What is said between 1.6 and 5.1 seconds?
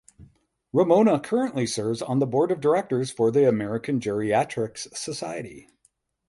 serves on the board of directors for the American Geriatrics